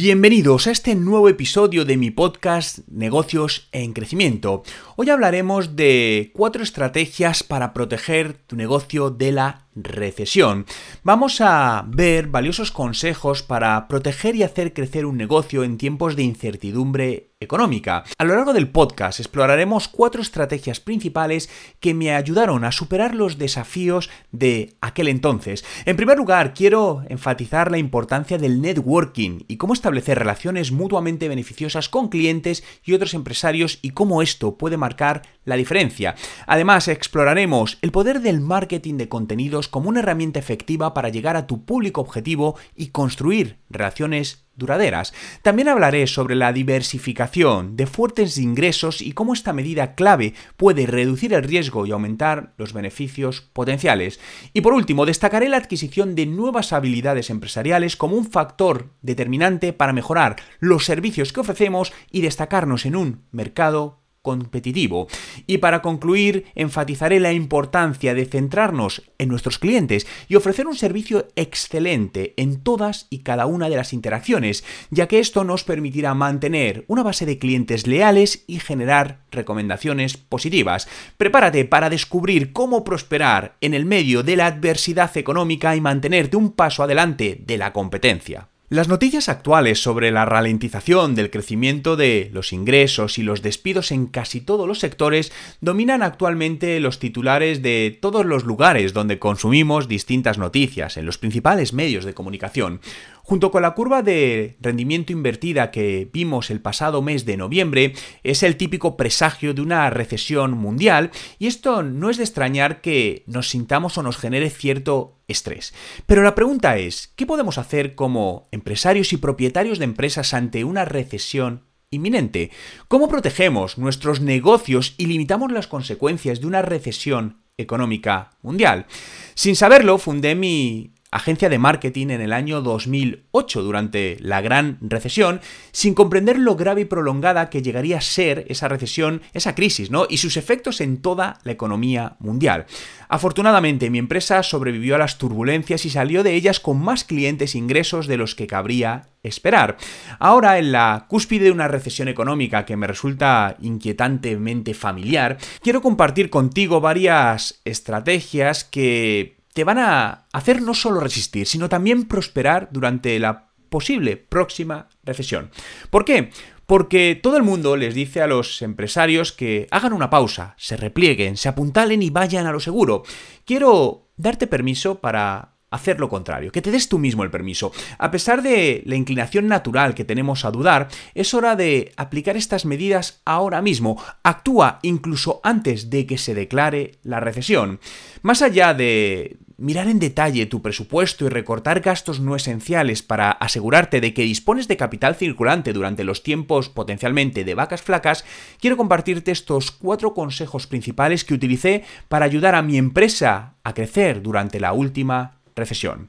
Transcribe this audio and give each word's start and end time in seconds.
Bienvenidos 0.00 0.68
a 0.68 0.70
este 0.70 0.94
nuevo 0.94 1.28
episodio 1.28 1.84
de 1.84 1.96
mi 1.96 2.12
podcast 2.12 2.86
Negocios 2.86 3.68
en 3.72 3.92
Crecimiento. 3.92 4.62
Hoy 4.94 5.10
hablaremos 5.10 5.74
de 5.74 6.30
cuatro 6.36 6.62
estrategias 6.62 7.42
para 7.42 7.72
proteger 7.72 8.34
tu 8.34 8.54
negocio 8.54 9.10
de 9.10 9.32
la 9.32 9.66
recesión. 9.82 10.66
Vamos 11.02 11.40
a 11.40 11.84
ver 11.88 12.28
valiosos 12.28 12.70
consejos 12.70 13.42
para 13.42 13.88
proteger 13.88 14.36
y 14.36 14.42
hacer 14.42 14.72
crecer 14.72 15.06
un 15.06 15.16
negocio 15.16 15.64
en 15.64 15.78
tiempos 15.78 16.16
de 16.16 16.22
incertidumbre 16.22 17.28
económica. 17.40 18.02
A 18.18 18.24
lo 18.24 18.34
largo 18.34 18.52
del 18.52 18.68
podcast 18.68 19.20
exploraremos 19.20 19.86
cuatro 19.86 20.20
estrategias 20.20 20.80
principales 20.80 21.48
que 21.78 21.94
me 21.94 22.12
ayudaron 22.12 22.64
a 22.64 22.72
superar 22.72 23.14
los 23.14 23.38
desafíos 23.38 24.10
de 24.32 24.74
aquel 24.80 25.06
entonces. 25.06 25.64
En 25.84 25.96
primer 25.96 26.18
lugar, 26.18 26.52
quiero 26.52 27.02
enfatizar 27.08 27.70
la 27.70 27.78
importancia 27.78 28.38
del 28.38 28.60
networking 28.60 29.44
y 29.46 29.56
cómo 29.56 29.72
establecer 29.72 30.18
relaciones 30.18 30.72
mutuamente 30.72 31.28
beneficiosas 31.28 31.88
con 31.88 32.08
clientes 32.08 32.64
y 32.84 32.94
otros 32.94 33.14
empresarios 33.14 33.78
y 33.82 33.90
cómo 33.90 34.20
esto 34.20 34.58
puede 34.58 34.76
marcar 34.76 35.22
la 35.44 35.56
diferencia. 35.56 36.16
Además, 36.46 36.88
exploraremos 36.88 37.78
el 37.82 37.92
poder 37.92 38.20
del 38.20 38.40
marketing 38.40 38.96
de 38.96 39.08
contenidos 39.08 39.67
como 39.68 39.88
una 39.88 40.00
herramienta 40.00 40.38
efectiva 40.38 40.94
para 40.94 41.08
llegar 41.08 41.36
a 41.36 41.46
tu 41.46 41.64
público 41.64 42.00
objetivo 42.00 42.56
y 42.74 42.88
construir 42.88 43.58
relaciones 43.70 44.48
duraderas. 44.58 45.14
También 45.42 45.68
hablaré 45.68 46.06
sobre 46.06 46.34
la 46.34 46.52
diversificación 46.52 47.76
de 47.76 47.86
fuertes 47.86 48.36
ingresos 48.38 49.00
y 49.00 49.12
cómo 49.12 49.32
esta 49.32 49.52
medida 49.52 49.94
clave 49.94 50.34
puede 50.56 50.86
reducir 50.86 51.32
el 51.32 51.44
riesgo 51.44 51.86
y 51.86 51.92
aumentar 51.92 52.54
los 52.58 52.72
beneficios 52.72 53.40
potenciales. 53.40 54.20
Y 54.52 54.60
por 54.60 54.74
último, 54.74 55.06
destacaré 55.06 55.48
la 55.48 55.58
adquisición 55.58 56.14
de 56.14 56.26
nuevas 56.26 56.72
habilidades 56.72 57.30
empresariales 57.30 57.96
como 57.96 58.16
un 58.16 58.30
factor 58.30 58.90
determinante 59.00 59.72
para 59.72 59.92
mejorar 59.92 60.36
los 60.58 60.84
servicios 60.84 61.32
que 61.32 61.40
ofrecemos 61.40 61.92
y 62.10 62.20
destacarnos 62.20 62.84
en 62.84 62.96
un 62.96 63.22
mercado 63.30 64.00
competitivo. 64.28 65.08
Y 65.46 65.56
para 65.56 65.80
concluir, 65.80 66.44
enfatizaré 66.54 67.18
la 67.18 67.32
importancia 67.32 68.12
de 68.12 68.26
centrarnos 68.26 69.10
en 69.16 69.30
nuestros 69.30 69.58
clientes 69.58 70.06
y 70.28 70.34
ofrecer 70.34 70.66
un 70.66 70.76
servicio 70.76 71.28
excelente 71.34 72.34
en 72.36 72.60
todas 72.60 73.06
y 73.08 73.20
cada 73.20 73.46
una 73.46 73.70
de 73.70 73.76
las 73.76 73.94
interacciones, 73.94 74.64
ya 74.90 75.08
que 75.08 75.18
esto 75.18 75.44
nos 75.44 75.64
permitirá 75.64 76.12
mantener 76.12 76.84
una 76.88 77.02
base 77.02 77.24
de 77.24 77.38
clientes 77.38 77.86
leales 77.86 78.44
y 78.46 78.60
generar 78.60 79.20
recomendaciones 79.30 80.18
positivas. 80.18 80.88
Prepárate 81.16 81.64
para 81.64 81.88
descubrir 81.88 82.52
cómo 82.52 82.84
prosperar 82.84 83.56
en 83.62 83.72
el 83.72 83.86
medio 83.86 84.22
de 84.22 84.36
la 84.36 84.44
adversidad 84.44 85.16
económica 85.16 85.74
y 85.74 85.80
mantenerte 85.80 86.36
un 86.36 86.52
paso 86.52 86.82
adelante 86.82 87.40
de 87.46 87.56
la 87.56 87.72
competencia. 87.72 88.48
Las 88.70 88.86
noticias 88.86 89.30
actuales 89.30 89.82
sobre 89.82 90.10
la 90.10 90.26
ralentización 90.26 91.14
del 91.14 91.30
crecimiento 91.30 91.96
de 91.96 92.28
los 92.34 92.52
ingresos 92.52 93.16
y 93.16 93.22
los 93.22 93.40
despidos 93.40 93.90
en 93.92 94.06
casi 94.08 94.42
todos 94.42 94.68
los 94.68 94.78
sectores 94.78 95.32
dominan 95.62 96.02
actualmente 96.02 96.78
los 96.78 96.98
titulares 96.98 97.62
de 97.62 97.96
todos 97.98 98.26
los 98.26 98.44
lugares 98.44 98.92
donde 98.92 99.18
consumimos 99.18 99.88
distintas 99.88 100.36
noticias, 100.36 100.98
en 100.98 101.06
los 101.06 101.16
principales 101.16 101.72
medios 101.72 102.04
de 102.04 102.12
comunicación. 102.12 102.82
Junto 103.28 103.50
con 103.50 103.60
la 103.60 103.74
curva 103.74 104.00
de 104.00 104.56
rendimiento 104.58 105.12
invertida 105.12 105.70
que 105.70 106.08
vimos 106.10 106.48
el 106.48 106.62
pasado 106.62 107.02
mes 107.02 107.26
de 107.26 107.36
noviembre, 107.36 107.92
es 108.22 108.42
el 108.42 108.56
típico 108.56 108.96
presagio 108.96 109.52
de 109.52 109.60
una 109.60 109.90
recesión 109.90 110.52
mundial 110.52 111.10
y 111.38 111.46
esto 111.46 111.82
no 111.82 112.08
es 112.08 112.16
de 112.16 112.22
extrañar 112.22 112.80
que 112.80 113.24
nos 113.26 113.50
sintamos 113.50 113.98
o 113.98 114.02
nos 114.02 114.16
genere 114.16 114.48
cierto 114.48 115.18
estrés. 115.28 115.74
Pero 116.06 116.22
la 116.22 116.34
pregunta 116.34 116.78
es, 116.78 117.12
¿qué 117.16 117.26
podemos 117.26 117.58
hacer 117.58 117.94
como 117.94 118.48
empresarios 118.50 119.12
y 119.12 119.18
propietarios 119.18 119.78
de 119.78 119.84
empresas 119.84 120.32
ante 120.32 120.64
una 120.64 120.86
recesión 120.86 121.64
inminente? 121.90 122.50
¿Cómo 122.88 123.08
protegemos 123.10 123.76
nuestros 123.76 124.22
negocios 124.22 124.94
y 124.96 125.04
limitamos 125.04 125.52
las 125.52 125.66
consecuencias 125.66 126.40
de 126.40 126.46
una 126.46 126.62
recesión 126.62 127.42
económica 127.58 128.30
mundial? 128.40 128.86
Sin 129.34 129.54
saberlo, 129.54 129.98
fundé 129.98 130.34
mi 130.34 130.94
agencia 131.10 131.48
de 131.48 131.58
marketing 131.58 132.08
en 132.08 132.20
el 132.20 132.32
año 132.32 132.60
2008 132.60 133.62
durante 133.62 134.16
la 134.20 134.40
gran 134.40 134.78
recesión, 134.80 135.40
sin 135.72 135.94
comprender 135.94 136.38
lo 136.38 136.56
grave 136.56 136.82
y 136.82 136.84
prolongada 136.84 137.48
que 137.48 137.62
llegaría 137.62 137.98
a 137.98 138.02
ser 138.02 138.44
esa 138.48 138.68
recesión, 138.68 139.22
esa 139.32 139.54
crisis, 139.54 139.90
¿no? 139.90 140.06
Y 140.08 140.18
sus 140.18 140.36
efectos 140.36 140.80
en 140.80 141.00
toda 141.00 141.38
la 141.44 141.52
economía 141.52 142.16
mundial. 142.18 142.66
Afortunadamente, 143.08 143.88
mi 143.88 143.98
empresa 143.98 144.42
sobrevivió 144.42 144.96
a 144.96 144.98
las 144.98 145.16
turbulencias 145.16 145.86
y 145.86 145.90
salió 145.90 146.22
de 146.22 146.34
ellas 146.34 146.60
con 146.60 146.78
más 146.78 147.04
clientes 147.04 147.54
e 147.54 147.58
ingresos 147.58 148.06
de 148.06 148.18
los 148.18 148.34
que 148.34 148.46
cabría 148.46 149.08
esperar. 149.22 149.78
Ahora, 150.18 150.58
en 150.58 150.72
la 150.72 151.06
cúspide 151.08 151.44
de 151.44 151.52
una 151.52 151.68
recesión 151.68 152.08
económica 152.08 152.66
que 152.66 152.76
me 152.76 152.86
resulta 152.86 153.56
inquietantemente 153.60 154.74
familiar, 154.74 155.38
quiero 155.62 155.80
compartir 155.80 156.28
contigo 156.28 156.80
varias 156.80 157.60
estrategias 157.64 158.64
que 158.64 159.37
te 159.58 159.64
van 159.64 159.78
a 159.78 160.28
hacer 160.32 160.62
no 160.62 160.72
solo 160.72 161.00
resistir, 161.00 161.44
sino 161.44 161.68
también 161.68 162.04
prosperar 162.04 162.68
durante 162.70 163.18
la 163.18 163.48
posible 163.70 164.16
próxima 164.16 164.88
recesión. 165.02 165.50
¿Por 165.90 166.04
qué? 166.04 166.30
Porque 166.64 167.18
todo 167.20 167.36
el 167.36 167.42
mundo 167.42 167.76
les 167.76 167.92
dice 167.92 168.22
a 168.22 168.28
los 168.28 168.62
empresarios 168.62 169.32
que 169.32 169.66
hagan 169.72 169.92
una 169.92 170.10
pausa, 170.10 170.54
se 170.58 170.76
replieguen, 170.76 171.36
se 171.36 171.48
apuntalen 171.48 172.02
y 172.04 172.10
vayan 172.10 172.46
a 172.46 172.52
lo 172.52 172.60
seguro. 172.60 173.02
Quiero 173.44 174.06
darte 174.16 174.46
permiso 174.46 175.00
para 175.00 175.56
hacer 175.70 176.00
lo 176.00 176.08
contrario, 176.08 176.52
que 176.52 176.62
te 176.62 176.70
des 176.70 176.88
tú 176.88 176.98
mismo 176.98 177.24
el 177.24 177.30
permiso. 177.30 177.72
A 177.98 178.10
pesar 178.10 178.42
de 178.42 178.82
la 178.86 178.96
inclinación 178.96 179.48
natural 179.48 179.94
que 179.94 180.04
tenemos 180.04 180.44
a 180.44 180.50
dudar, 180.50 180.88
es 181.14 181.34
hora 181.34 181.56
de 181.56 181.92
aplicar 181.96 182.36
estas 182.36 182.64
medidas 182.64 183.20
ahora 183.24 183.60
mismo. 183.60 184.02
Actúa 184.22 184.78
incluso 184.82 185.40
antes 185.42 185.90
de 185.90 186.06
que 186.06 186.18
se 186.18 186.34
declare 186.34 186.92
la 187.02 187.20
recesión. 187.20 187.80
Más 188.22 188.42
allá 188.42 188.72
de 188.72 189.38
mirar 189.58 189.88
en 189.88 189.98
detalle 189.98 190.46
tu 190.46 190.62
presupuesto 190.62 191.26
y 191.26 191.28
recortar 191.28 191.80
gastos 191.80 192.20
no 192.20 192.36
esenciales 192.36 193.02
para 193.02 193.32
asegurarte 193.32 194.00
de 194.00 194.14
que 194.14 194.22
dispones 194.22 194.68
de 194.68 194.76
capital 194.76 195.16
circulante 195.16 195.72
durante 195.72 196.04
los 196.04 196.22
tiempos 196.22 196.68
potencialmente 196.68 197.44
de 197.44 197.54
vacas 197.54 197.82
flacas, 197.82 198.24
quiero 198.60 198.76
compartirte 198.76 199.32
estos 199.32 199.72
cuatro 199.72 200.14
consejos 200.14 200.68
principales 200.68 201.24
que 201.24 201.34
utilicé 201.34 201.84
para 202.08 202.24
ayudar 202.24 202.54
a 202.54 202.62
mi 202.62 202.78
empresa 202.78 203.56
a 203.64 203.74
crecer 203.74 204.22
durante 204.22 204.60
la 204.60 204.72
última 204.72 205.40
recesión. 205.56 206.08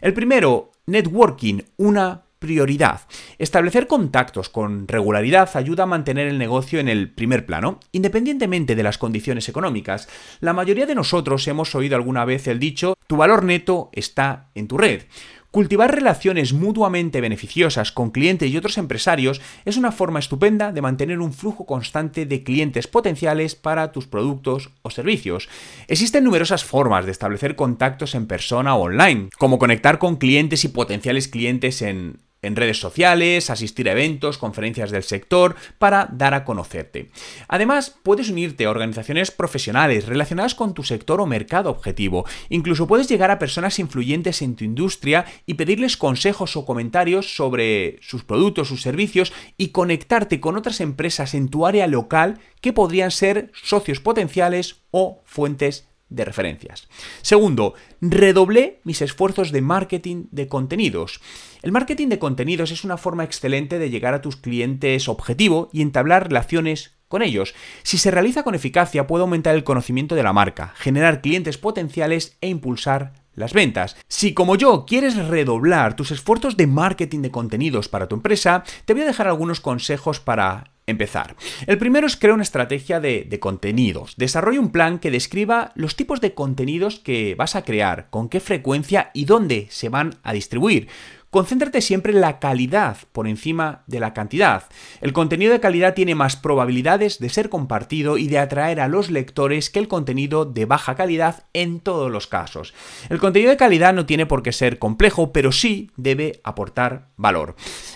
El 0.00 0.12
primero, 0.12 0.72
networking, 0.86 1.60
una 1.76 2.24
prioridad. 2.40 3.02
Establecer 3.38 3.86
contactos 3.86 4.48
con 4.48 4.88
regularidad 4.88 5.50
ayuda 5.54 5.84
a 5.84 5.86
mantener 5.86 6.26
el 6.26 6.38
negocio 6.38 6.80
en 6.80 6.88
el 6.88 7.10
primer 7.10 7.46
plano, 7.46 7.78
independientemente 7.92 8.74
de 8.74 8.82
las 8.82 8.98
condiciones 8.98 9.48
económicas. 9.48 10.08
La 10.40 10.52
mayoría 10.52 10.86
de 10.86 10.96
nosotros 10.96 11.46
hemos 11.46 11.74
oído 11.76 11.94
alguna 11.94 12.24
vez 12.24 12.48
el 12.48 12.58
dicho, 12.58 12.94
tu 13.06 13.16
valor 13.16 13.44
neto 13.44 13.90
está 13.92 14.48
en 14.54 14.66
tu 14.66 14.78
red. 14.78 15.02
Cultivar 15.50 15.92
relaciones 15.92 16.52
mutuamente 16.52 17.20
beneficiosas 17.20 17.90
con 17.90 18.10
clientes 18.10 18.48
y 18.48 18.56
otros 18.56 18.78
empresarios 18.78 19.40
es 19.64 19.76
una 19.76 19.90
forma 19.90 20.20
estupenda 20.20 20.70
de 20.70 20.80
mantener 20.80 21.18
un 21.18 21.32
flujo 21.32 21.66
constante 21.66 22.24
de 22.24 22.44
clientes 22.44 22.86
potenciales 22.86 23.56
para 23.56 23.90
tus 23.90 24.06
productos 24.06 24.70
o 24.82 24.90
servicios. 24.90 25.48
Existen 25.88 26.22
numerosas 26.22 26.64
formas 26.64 27.04
de 27.04 27.10
establecer 27.10 27.56
contactos 27.56 28.14
en 28.14 28.26
persona 28.26 28.76
o 28.76 28.82
online, 28.82 29.28
como 29.38 29.58
conectar 29.58 29.98
con 29.98 30.16
clientes 30.16 30.64
y 30.64 30.68
potenciales 30.68 31.26
clientes 31.26 31.82
en 31.82 32.20
en 32.42 32.56
redes 32.56 32.80
sociales, 32.80 33.50
asistir 33.50 33.88
a 33.88 33.92
eventos, 33.92 34.38
conferencias 34.38 34.90
del 34.90 35.02
sector, 35.02 35.56
para 35.78 36.08
dar 36.12 36.34
a 36.34 36.44
conocerte. 36.44 37.10
Además, 37.48 37.94
puedes 38.02 38.30
unirte 38.30 38.64
a 38.64 38.70
organizaciones 38.70 39.30
profesionales 39.30 40.06
relacionadas 40.06 40.54
con 40.54 40.74
tu 40.74 40.82
sector 40.82 41.20
o 41.20 41.26
mercado 41.26 41.70
objetivo. 41.70 42.24
Incluso 42.48 42.86
puedes 42.86 43.08
llegar 43.08 43.30
a 43.30 43.38
personas 43.38 43.78
influyentes 43.78 44.42
en 44.42 44.56
tu 44.56 44.64
industria 44.64 45.26
y 45.46 45.54
pedirles 45.54 45.96
consejos 45.96 46.56
o 46.56 46.64
comentarios 46.64 47.36
sobre 47.36 47.98
sus 48.00 48.24
productos, 48.24 48.68
sus 48.68 48.82
servicios 48.82 49.32
y 49.56 49.68
conectarte 49.68 50.40
con 50.40 50.56
otras 50.56 50.80
empresas 50.80 51.34
en 51.34 51.48
tu 51.48 51.66
área 51.66 51.86
local 51.86 52.38
que 52.60 52.72
podrían 52.72 53.10
ser 53.10 53.50
socios 53.62 54.00
potenciales 54.00 54.82
o 54.90 55.22
fuentes 55.24 55.89
de 56.10 56.24
referencias. 56.24 56.88
Segundo, 57.22 57.74
redoblé 58.00 58.80
mis 58.84 59.00
esfuerzos 59.00 59.52
de 59.52 59.62
marketing 59.62 60.26
de 60.30 60.48
contenidos. 60.48 61.20
El 61.62 61.72
marketing 61.72 62.08
de 62.08 62.18
contenidos 62.18 62.70
es 62.72 62.84
una 62.84 62.98
forma 62.98 63.24
excelente 63.24 63.78
de 63.78 63.90
llegar 63.90 64.12
a 64.12 64.20
tus 64.20 64.36
clientes 64.36 65.08
objetivo 65.08 65.70
y 65.72 65.82
entablar 65.82 66.28
relaciones 66.28 66.98
con 67.08 67.22
ellos. 67.22 67.54
Si 67.82 67.98
se 67.98 68.10
realiza 68.10 68.44
con 68.44 68.54
eficacia 68.54 69.06
puede 69.06 69.22
aumentar 69.22 69.54
el 69.54 69.64
conocimiento 69.64 70.14
de 70.14 70.22
la 70.22 70.32
marca, 70.32 70.74
generar 70.76 71.22
clientes 71.22 71.58
potenciales 71.58 72.36
e 72.40 72.48
impulsar 72.48 73.14
las 73.40 73.52
ventas. 73.52 73.96
Si 74.06 74.34
como 74.34 74.54
yo 74.54 74.84
quieres 74.86 75.16
redoblar 75.16 75.96
tus 75.96 76.12
esfuerzos 76.12 76.56
de 76.56 76.68
marketing 76.68 77.22
de 77.22 77.30
contenidos 77.30 77.88
para 77.88 78.06
tu 78.06 78.14
empresa, 78.14 78.62
te 78.84 78.92
voy 78.92 79.02
a 79.02 79.06
dejar 79.06 79.26
algunos 79.26 79.60
consejos 79.60 80.20
para 80.20 80.70
empezar. 80.86 81.36
El 81.66 81.78
primero 81.78 82.06
es 82.06 82.16
crear 82.16 82.34
una 82.34 82.42
estrategia 82.42 83.00
de, 83.00 83.38
contenidos. 83.40 84.14
Desarrolla 84.16 84.60
un 84.60 84.70
plan 84.70 84.98
que 84.98 85.10
describa 85.10 85.72
los 85.74 85.96
tipos 85.96 86.20
de 86.20 86.34
contenidos 86.34 86.98
que 86.98 87.34
vas 87.36 87.56
a 87.56 87.62
crear, 87.62 88.08
con 88.10 88.28
qué 88.28 88.40
frecuencia 88.40 89.10
y 89.14 89.24
dónde 89.24 89.68
se 89.70 89.88
van 89.88 90.16
a 90.22 90.32
distribuir. 90.32 90.88
Concéntrate 91.30 91.80
siempre 91.80 92.12
en 92.12 92.20
la 92.20 92.38
calidad 92.38 92.96
por 93.12 93.28
encima 93.28 93.84
de 93.86 94.00
la 94.00 94.12
cantidad. 94.12 94.64
El 95.00 95.12
contenido 95.12 95.52
de 95.52 95.60
calidad 95.60 95.94
tiene 95.94 96.14
más 96.14 96.36
probabilidades 96.36 97.18
de 97.18 97.28
ser 97.28 97.48
compartido 97.48 98.18
y 98.18 98.26
de 98.26 98.38
atraer 98.38 98.80
a 98.80 98.88
los 98.88 99.10
lectores 99.10 99.70
que 99.70 99.78
el 99.78 99.88
contenido 99.88 100.44
de 100.44 100.64
baja 100.64 100.96
calidad 100.96 101.44
en 101.52 101.80
todos 101.80 102.10
los 102.10 102.26
casos. 102.26 102.74
El 103.08 103.18
contenido 103.18 103.50
de 103.50 103.56
calidad 103.56 103.94
no 103.94 104.06
tiene 104.06 104.26
por 104.26 104.42
qué 104.42 104.52
ser 104.52 104.78
complejo, 104.78 105.32
pero 105.32 105.52
sí 105.52 105.90
debe 105.96 106.40
aportar 106.44 107.10
valor. 107.16 107.54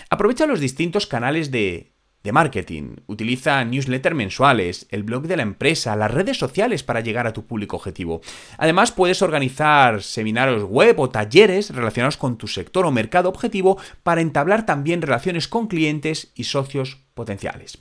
Aprovecha 0.09 0.47
los 0.47 0.59
distintos 0.59 1.07
canales 1.07 1.51
de 1.51 1.94
de 2.25 2.33
marketing. 2.33 2.97
Utiliza 3.07 3.63
newsletters 3.63 4.15
mensuales, 4.15 4.87
el 4.89 5.03
blog 5.03 5.27
de 5.27 5.37
la 5.37 5.43
empresa, 5.43 5.95
las 5.95 6.11
redes 6.11 6.37
sociales 6.37 6.83
para 6.83 6.99
llegar 6.99 7.27
a 7.27 7.31
tu 7.31 7.45
público 7.45 7.77
objetivo. 7.77 8.19
Además, 8.57 8.91
puedes 8.91 9.21
organizar 9.21 10.03
seminarios 10.03 10.63
web 10.63 10.99
o 10.99 11.09
talleres 11.09 11.69
relacionados 11.69 12.17
con 12.17 12.37
tu 12.37 12.47
sector 12.47 12.85
o 12.85 12.91
mercado 12.91 13.29
objetivo 13.29 13.77
para 14.03 14.21
entablar 14.21 14.65
también 14.65 15.01
relaciones 15.01 15.47
con 15.47 15.67
clientes 15.67 16.31
y 16.35 16.43
socios 16.43 16.97
potenciales. 17.13 17.77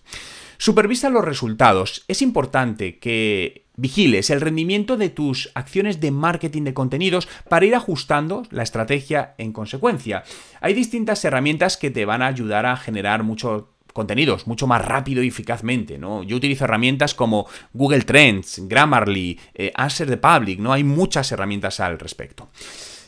Supervisa 0.58 1.10
los 1.10 1.24
resultados. 1.24 2.04
Es 2.06 2.22
importante 2.22 2.98
que 2.98 3.64
vigiles 3.76 4.30
el 4.30 4.40
rendimiento 4.40 4.96
de 4.96 5.08
tus 5.08 5.50
acciones 5.54 6.00
de 6.00 6.10
marketing 6.10 6.62
de 6.62 6.74
contenidos 6.74 7.28
para 7.48 7.66
ir 7.66 7.74
ajustando 7.74 8.44
la 8.50 8.62
estrategia 8.62 9.34
en 9.38 9.52
consecuencia. 9.52 10.22
Hay 10.60 10.74
distintas 10.74 11.24
herramientas 11.24 11.76
que 11.76 11.90
te 11.90 12.04
van 12.04 12.22
a 12.22 12.28
ayudar 12.28 12.66
a 12.66 12.76
generar 12.76 13.24
mucho 13.24 13.73
contenidos 13.94 14.46
mucho 14.46 14.66
más 14.66 14.84
rápido 14.84 15.22
y 15.22 15.28
eficazmente, 15.28 15.96
¿no? 15.96 16.24
Yo 16.24 16.36
utilizo 16.36 16.64
herramientas 16.64 17.14
como 17.14 17.46
Google 17.72 18.02
Trends, 18.02 18.60
Grammarly, 18.68 19.38
eh, 19.54 19.72
Answer 19.74 20.08
the 20.08 20.16
Public, 20.18 20.58
¿no? 20.58 20.72
Hay 20.72 20.84
muchas 20.84 21.30
herramientas 21.32 21.80
al 21.80 21.98
respecto. 21.98 22.50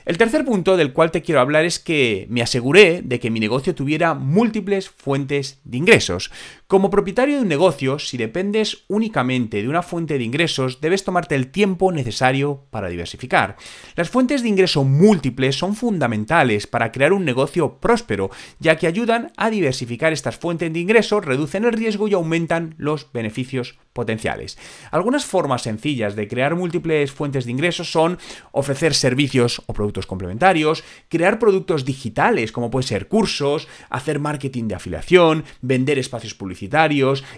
El 0.06 0.18
tercer 0.18 0.44
punto 0.44 0.76
del 0.76 0.92
cual 0.92 1.10
te 1.10 1.20
quiero 1.20 1.40
hablar 1.40 1.64
es 1.64 1.80
que 1.80 2.28
me 2.30 2.40
aseguré 2.40 3.02
de 3.02 3.18
que 3.18 3.28
mi 3.28 3.40
negocio 3.40 3.74
tuviera 3.74 4.14
múltiples 4.14 4.88
fuentes 4.88 5.58
de 5.64 5.78
ingresos. 5.78 6.30
Como 6.68 6.90
propietario 6.90 7.36
de 7.36 7.42
un 7.42 7.48
negocio, 7.48 8.00
si 8.00 8.16
dependes 8.16 8.86
únicamente 8.88 9.62
de 9.62 9.68
una 9.68 9.82
fuente 9.82 10.18
de 10.18 10.24
ingresos, 10.24 10.80
debes 10.80 11.04
tomarte 11.04 11.36
el 11.36 11.52
tiempo 11.52 11.92
necesario 11.92 12.64
para 12.70 12.88
diversificar. 12.88 13.54
Las 13.94 14.10
fuentes 14.10 14.42
de 14.42 14.48
ingreso 14.48 14.82
múltiples 14.82 15.56
son 15.56 15.76
fundamentales 15.76 16.66
para 16.66 16.90
crear 16.90 17.12
un 17.12 17.24
negocio 17.24 17.78
próspero, 17.78 18.30
ya 18.58 18.74
que 18.78 18.88
ayudan 18.88 19.30
a 19.36 19.48
diversificar 19.48 20.12
estas 20.12 20.38
fuentes 20.38 20.72
de 20.72 20.80
ingresos, 20.80 21.24
reducen 21.24 21.64
el 21.64 21.72
riesgo 21.72 22.08
y 22.08 22.14
aumentan 22.14 22.74
los 22.78 23.12
beneficios 23.12 23.78
potenciales. 23.92 24.58
Algunas 24.90 25.24
formas 25.24 25.62
sencillas 25.62 26.16
de 26.16 26.26
crear 26.26 26.56
múltiples 26.56 27.12
fuentes 27.12 27.44
de 27.44 27.52
ingresos 27.52 27.92
son 27.92 28.18
ofrecer 28.50 28.92
servicios 28.92 29.62
o 29.66 29.72
productos 29.72 30.06
complementarios, 30.06 30.82
crear 31.08 31.38
productos 31.38 31.84
digitales 31.84 32.50
como 32.50 32.70
pueden 32.70 32.88
ser 32.88 33.06
cursos, 33.06 33.68
hacer 33.88 34.18
marketing 34.18 34.68
de 34.68 34.74
afiliación, 34.74 35.44
vender 35.62 35.98
espacios 35.98 36.34
publicitarios, 36.34 36.55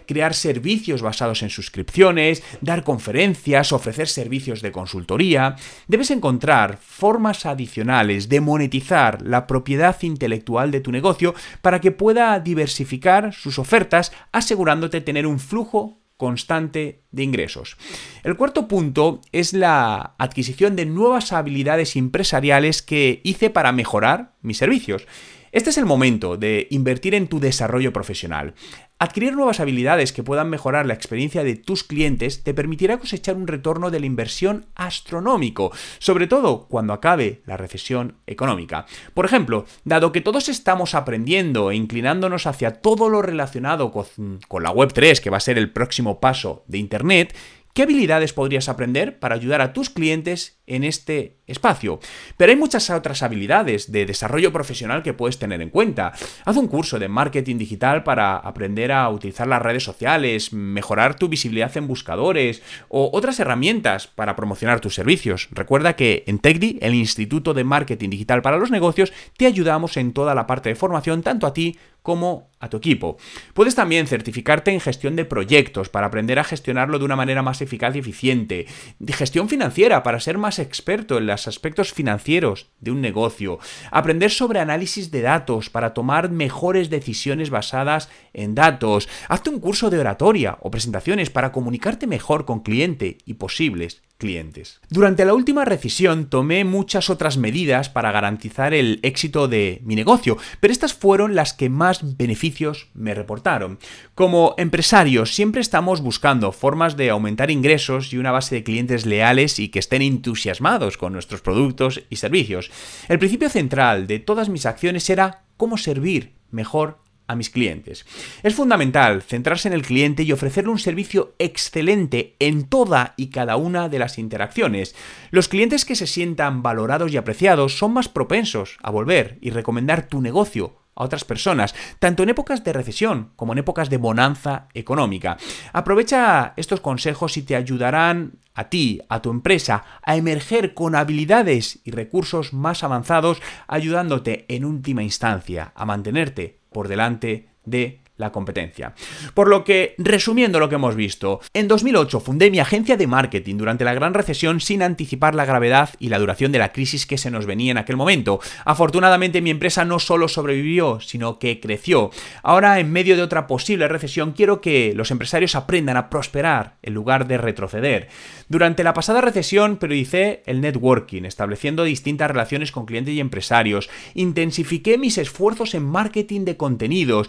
crear 0.07 0.35
servicios 0.35 1.03
basados 1.03 1.43
en 1.43 1.51
suscripciones, 1.51 2.43
dar 2.61 2.85
conferencias, 2.85 3.73
ofrecer 3.73 4.09
servicios 4.09 4.63
de 4.63 4.73
consultoría. 4.73 5.57
Debes 5.87 6.11
encontrar 6.11 6.79
formas 6.79 7.47
adicionales 7.47 8.29
de 8.29 8.41
monetizar 8.41 9.23
la 9.23 9.47
propiedad 9.47 9.97
intelectual 10.03 10.71
de 10.71 10.81
tu 10.81 10.93
negocio 10.93 11.35
para 11.63 11.81
que 11.81 11.93
pueda 11.93 12.39
diversificar 12.41 13.33
sus 13.33 13.59
ofertas 13.59 14.13
asegurándote 14.33 15.01
tener 15.01 15.27
un 15.27 15.39
flujo 15.39 15.99
constante 16.19 17.05
de 17.13 17.23
ingresos. 17.23 17.77
El 18.25 18.37
cuarto 18.37 18.69
punto 18.69 19.21
es 19.33 19.53
la 19.53 20.15
adquisición 20.19 20.77
de 20.77 20.85
nuevas 20.85 21.33
habilidades 21.33 21.97
empresariales 21.97 22.83
que 22.83 23.21
hice 23.25 23.51
para 23.51 23.73
mejorar 23.73 24.35
mis 24.43 24.59
servicios. 24.59 25.07
Este 25.53 25.71
es 25.71 25.79
el 25.79 25.87
momento 25.87 26.37
de 26.37 26.67
invertir 26.71 27.15
en 27.15 27.29
tu 27.29 27.41
desarrollo 27.41 27.93
profesional. 27.93 28.55
Adquirir 29.01 29.37
nuevas 29.37 29.61
habilidades 29.61 30.13
que 30.13 30.25
puedan 30.25 30.51
mejorar 30.51 30.85
la 30.85 30.95
experiencia 30.95 31.45
de 31.45 31.55
tus 31.55 31.85
clientes 31.85 32.43
te 32.43 32.53
permitirá 32.53 32.99
cosechar 32.99 33.37
un 33.37 33.47
retorno 33.47 33.93
de 33.93 34.01
la 34.01 34.07
inversión 34.07 34.67
astronómico, 34.75 35.71
sobre 36.01 36.27
todo 36.27 36.67
cuando 36.67 36.93
acabe 36.93 37.43
la 37.47 37.57
recesión 37.57 38.17
económica. 38.27 38.87
Por 39.15 39.25
ejemplo, 39.25 39.67
dado 39.85 40.11
que 40.11 40.21
todos 40.21 40.49
estamos 40.49 40.97
aprendiendo 40.97 41.71
e 41.71 41.77
inclinándonos 41.77 42.49
hacia 42.49 42.73
todo 42.73 43.09
lo 43.09 43.23
relacionado 43.23 43.93
con, 43.93 44.65
la 44.65 44.73
Web3, 44.73 45.21
que 45.21 45.31
va 45.31 45.37
a 45.37 45.41
ser 45.41 45.59
el 45.59 45.71
próximo 45.71 46.19
paso 46.19 46.65
de 46.67 46.79
Internet, 46.79 47.37
¿Qué 47.79 47.85
habilidades 47.85 48.33
podrías 48.33 48.69
aprender 48.69 49.21
para 49.21 49.37
ayudar 49.37 49.61
a 49.61 49.73
tus 49.73 49.89
clientes 49.89 50.59
en 50.67 50.83
este 50.83 51.37
espacio? 51.47 52.01
Pero 52.37 52.51
hay 52.51 52.59
muchas 52.59 52.91
otras 52.91 53.23
habilidades 53.23 53.93
de 53.93 54.05
desarrollo 54.05 54.53
profesional 54.53 55.05
que 55.05 55.15
puedes 55.15 55.39
tener 55.39 55.63
en 55.63 55.71
cuenta. 55.71 56.13
Haz 56.45 56.57
un 56.57 56.67
curso 56.67 56.99
de 56.99 57.07
marketing 57.07 57.57
digital 57.57 58.03
para 58.03 58.37
aprender 58.37 58.91
a 58.91 59.09
utilizar 59.09 59.47
las 59.47 59.63
redes 59.63 59.85
sociales, 59.85 60.53
mejorar 60.53 61.15
tu 61.15 61.29
visibilidad 61.29 61.77
en 61.77 61.87
buscadores 61.87 62.65
o 62.89 63.11
otras 63.13 63.39
herramientas 63.39 64.09
para 64.09 64.35
promocionar 64.35 64.81
tus 64.81 64.97
servicios. 64.97 65.47
Recuerda 65.53 65.95
que 65.95 66.25
en 66.27 66.41
TechDi, 66.41 66.81
el 66.83 66.97
Instituto 66.97 67.55
de 67.55 67.63
Marketing 67.63 68.11
Digital 68.11 68.43
para 68.43 68.59
los 68.59 68.73
Negocios, 68.73 69.13
te 69.37 69.47
ayudamos 69.47 69.97
en 69.97 70.13
toda 70.13 70.35
la 70.35 70.49
parte 70.49 70.71
de 70.71 70.75
formación, 70.75 71.23
tanto 71.23 71.47
a 71.47 71.53
ti 71.53 71.79
como 72.09 72.49
a 72.59 72.71
tu 72.71 72.79
equipo. 72.79 73.19
Puedes 73.53 73.75
también 73.75 74.07
certificarte 74.07 74.71
en 74.71 74.81
gestión 74.81 75.15
de 75.15 75.27
proyectos 75.27 75.91
para 75.91 76.07
aprender 76.07 76.39
a 76.39 76.45
gestionarlo 76.45 76.99
de 76.99 77.05
una 77.05 77.17
manera 77.17 77.43
más 77.43 77.61
eficaz 77.61 77.95
y 77.95 77.99
eficiente. 77.99 78.67
Gestión 79.09 79.51
financiera 79.51 80.03
para 80.03 80.19
ser 80.19 80.39
más 80.39 80.59
experto 80.59 81.19
en 81.19 81.27
los 81.27 81.47
aspectos 81.47 81.93
financieros 81.93 82.71
de 82.81 82.93
un 82.93 83.03
negocio. 83.03 83.59
Aprender 83.91 84.31
sobre 84.31 84.59
análisis 84.59 85.11
de 85.11 85.21
datos 85.21 85.69
para 85.69 85.93
tomar 85.93 86.31
mejores 86.31 86.89
decisiones 86.89 87.51
basadas 87.51 88.09
en 88.33 88.55
datos. 88.55 89.07
Hazte 89.29 89.51
un 89.51 89.61
curso 89.61 89.91
de 89.91 89.99
oratoria 89.99 90.57
o 90.63 90.71
presentaciones 90.71 91.29
para 91.29 91.53
comunicarte 91.53 92.07
mejor 92.07 92.47
con 92.47 92.61
cliente 92.61 93.19
y 93.27 93.35
posibles 93.35 94.01
clientes. 94.19 94.81
Durante 94.91 95.25
la 95.25 95.33
última 95.33 95.65
recesión 95.65 96.29
tomé 96.29 96.65
muchas 96.65 97.09
otras 97.09 97.39
medidas 97.39 97.89
para 97.89 98.13
garantizar 98.13 98.75
el 98.75 98.99
éxito 99.03 99.49
de 99.49 99.81
mi 99.85 99.95
negocio, 99.95 100.37
pero 100.61 100.73
estas 100.73 100.93
fueron 100.93 101.37
las 101.37 101.55
que 101.55 101.69
más 101.69 102.17
beneficios 102.17 102.89
me 102.95 103.15
reportaron. 103.15 103.79
Como 104.15 104.55
empresarios 104.59 105.35
siempre 105.35 105.61
estamos 105.61 106.01
buscando 106.01 106.53
formas 106.53 106.97
de 106.97 107.11
aumentar 107.11 107.51
ingresos 107.51 108.13
y 108.13 108.19
una 108.19 108.33
base 108.33 108.57
de 108.57 108.65
clientes 108.65 109.07
leales 109.07 109.61
y 109.61 109.69
que 109.69 109.79
estén 109.79 110.03
entusiasmados 110.03 110.99
con 110.99 111.13
nuestros 111.13 111.41
productos 111.41 112.03
y 112.11 112.17
servicios. 112.17 112.71
El 113.09 113.21
principio 113.21 113.49
central 113.49 114.07
de 114.09 114.19
todas 114.19 114.49
mis 114.49 114.67
acciones 114.67 115.09
era 115.09 115.45
cómo 115.57 115.79
servir 115.79 116.33
mejor 116.51 116.99
a 117.29 117.37
mis 117.37 117.51
clientes. 117.51 118.05
Es 118.43 118.55
fundamental 118.55 119.23
centrarse 119.23 119.69
en 119.69 119.75
el 119.75 119.83
cliente 119.83 120.25
y 120.25 120.33
ofrecerle 120.33 120.71
un 120.71 120.79
servicio 120.79 121.35
excelente 121.39 122.35
en 122.41 122.65
toda 122.65 123.15
y 123.17 123.29
cada 123.29 123.57
una 123.57 123.89
de 123.89 123.99
las 123.99 124.19
interacciones. 124.19 124.97
Los 125.31 125.49
clientes 125.49 125.85
que 125.85 125.95
se 125.95 126.07
sientan 126.07 126.63
valorados 126.63 127.13
y 127.13 127.17
apreciados 127.17 127.79
son 127.79 127.93
más 127.93 128.09
propensos 128.09 128.79
a 128.83 128.91
volver 128.91 129.39
y 129.41 129.51
recomendar 129.51 130.09
tu 130.09 130.21
negocio 130.21 130.79
a 130.99 131.05
otras 131.05 131.25
personas, 131.25 131.75
tanto 132.01 132.23
en 132.23 132.29
épocas 132.29 132.65
de 132.65 132.73
recesión 132.73 133.31
como 133.37 133.53
en 133.53 133.59
épocas 133.59 133.89
de 133.89 133.99
bonanza 133.99 134.69
económica. 134.75 135.39
Aprovecha 135.73 136.55
estos 136.57 136.81
consejos 136.81 137.37
y 137.37 137.43
te 137.43 137.55
ayudarán 137.55 138.41
a 138.55 138.69
ti, 138.69 139.01
a 139.09 139.23
tu 139.23 139.31
empresa, 139.31 139.85
a 140.03 140.17
emerger 140.17 140.75
con 140.75 140.97
habilidades 140.97 141.79
y 141.85 141.93
recursos 141.93 142.53
más 142.53 142.83
avanzados, 142.83 143.41
ayudándote 143.69 144.45
en 144.49 144.65
última 144.65 145.05
instancia 145.05 145.73
a 145.77 145.85
mantenerte 145.85 146.58
por 146.71 146.89
delante 146.89 147.49
de 147.65 148.01
la 148.19 148.31
competencia. 148.31 148.95
Por 149.33 149.49
lo 149.49 149.65
que, 149.65 149.95
resumiendo 149.97 150.61
lo 150.61 150.69
que 150.69 150.75
hemos 150.75 150.95
visto, 150.95 151.41
en 151.55 151.69
2008 151.69 152.21
fundé 152.21 152.51
mi 152.51 152.61
agencia 152.61 152.97
de 152.97 153.07
marketing 153.07 153.57
durante 153.57 153.85
la 153.85 153.95
gran 153.95 154.13
recesión 154.13 154.61
sin 154.61 154.83
anticipar 154.83 155.35
la 155.35 155.47
gravedad 155.47 155.91
y 155.99 156.11
la 156.11 156.19
duración 156.19 156.53
de 156.53 156.59
la 156.59 156.73
crisis 156.73 157.07
que 157.07 157.19
se 157.19 157.31
nos 157.31 157.47
venía 157.47 157.71
en 157.71 157.79
aquel 157.79 157.97
momento. 157.97 158.41
Afortunadamente 158.65 159.41
mi 159.41 159.51
empresa 159.51 159.85
no 159.85 159.99
solo 159.99 160.29
sobrevivió, 160.29 161.01
sino 161.01 161.39
que 161.39 161.61
creció. 161.61 162.11
Ahora, 162.43 162.81
en 162.81 162.93
medio 162.93 163.17
de 163.17 163.23
otra 163.23 163.47
posible 163.47 163.89
recesión, 163.89 164.33
quiero 164.33 164.61
que 164.61 164.93
los 164.95 165.11
empresarios 165.11 165.55
aprendan 165.55 165.97
a 165.97 166.11
prosperar 166.11 166.77
en 166.83 166.95
lugar 166.95 167.27
de 167.27 167.39
retroceder. 167.39 168.09
Durante 168.49 168.83
la 168.83 168.95
pasada 168.95 169.21
recesión 169.21 169.77
periodicé 169.77 170.43
el 170.47 170.61
networking, 170.61 171.25
estableciendo 171.25 171.85
distintas 171.85 172.31
relaciones 172.31 172.73
con 172.73 172.87
clientes 172.87 173.15
y 173.15 173.21
empresarios, 173.21 173.89
intensifiqué 174.15 174.99
mis 174.99 175.19
esfuerzos 175.19 175.75
en 175.75 175.85
marketing 175.85 176.45
de 176.45 176.57
contenidos, 176.57 177.29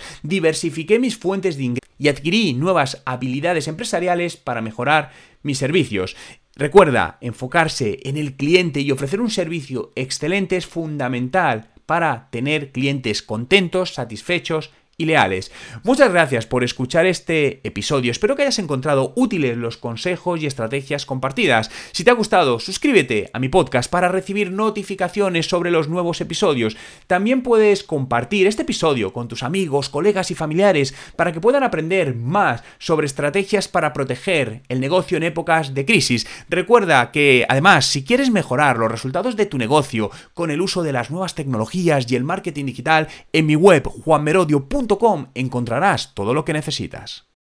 diversifiqué 0.80 1.00
mis 1.00 1.18
fuentes 1.18 1.58
de 1.58 1.64
ingresos 1.64 1.90
y 1.98 2.08
adquirí 2.08 2.54
nuevas 2.54 3.02
habilidades 3.06 3.68
empresariales 3.68 4.38
para 4.38 4.62
mejorar 4.62 5.12
mis 5.44 5.58
servicios. 5.58 6.16
Recuerda, 6.56 7.18
enfocarse 7.22 8.00
en 8.04 8.18
el 8.18 8.36
cliente 8.36 8.82
y 8.82 8.92
ofrecer 8.92 9.22
un 9.22 9.30
servicio 9.30 9.92
excelente 9.96 10.58
es 10.58 10.66
fundamental 10.66 11.72
para 11.86 12.30
tener 12.32 12.72
clientes 12.72 13.22
contentos, 13.22 13.94
satisfechos 13.94 14.72
y 15.00 15.06
leales. 15.06 15.52
Muchas 15.84 16.12
gracias 16.12 16.46
por 16.46 16.64
escuchar 16.64 17.08
este 17.08 17.62
episodio. 17.64 18.12
Espero 18.12 18.36
que 18.36 18.44
hayas 18.44 18.60
encontrado 18.60 19.14
útiles 19.16 19.58
los 19.58 19.78
consejos 19.78 20.44
y 20.44 20.46
estrategias 20.46 21.06
compartidas. 21.06 21.72
Si 21.94 22.04
te 22.04 22.12
ha 22.12 22.16
gustado, 22.16 22.60
suscríbete 22.60 23.32
a 23.34 23.40
mi 23.40 23.48
podcast 23.48 23.90
para 23.90 24.10
recibir 24.10 24.52
notificaciones 24.52 25.48
sobre 25.48 25.72
los 25.72 25.88
nuevos 25.88 26.20
episodios. 26.20 26.76
También 27.08 27.42
puedes 27.42 27.84
compartir 27.84 28.46
este 28.46 28.64
episodio 28.64 29.14
con 29.14 29.30
tus 29.30 29.42
amigos, 29.42 29.88
colegas 29.90 30.32
y 30.32 30.36
familiares 30.36 30.94
para 31.16 31.32
que 31.32 31.42
puedan 31.42 31.64
aprender 31.64 32.14
más 32.14 32.62
sobre 32.78 33.08
estrategias 33.08 33.70
para 33.70 33.94
proteger 33.94 34.64
el 34.68 34.82
negocio 34.82 35.16
en 35.16 35.24
épocas 35.24 35.74
de 35.74 35.86
crisis. 35.86 36.28
Recuerda 36.50 37.12
que 37.12 37.46
además, 37.48 37.86
si 37.86 38.04
quieres 38.04 38.32
mejorar 38.32 38.78
los 38.78 38.92
resultados 38.92 39.38
de 39.38 39.46
tu 39.46 39.58
negocio 39.58 40.12
con 40.34 40.52
el 40.52 40.60
uso 40.60 40.84
de 40.84 40.92
las 40.92 41.10
nuevas 41.10 41.36
tecnologías 41.36 42.12
y 42.12 42.18
el 42.18 42.26
marketing 42.26 42.66
digital, 42.66 43.08
en 43.32 43.46
mi 43.46 43.56
web 43.56 43.88
juanmerodio.com 43.88 44.89
encontrarás 45.36 46.14
todo 46.14 46.34
lo 46.34 46.46
que 46.46 46.54
necesitas. 46.54 47.26